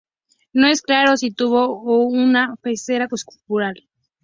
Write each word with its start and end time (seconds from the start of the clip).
No 0.51 0.65
es 0.65 0.81
claro 0.81 1.15
si 1.15 1.29
tuvo 1.29 1.75
o 1.79 1.85
no 2.09 2.23
una 2.23 2.55
fenestra 2.63 3.07
escapular. 3.11 3.75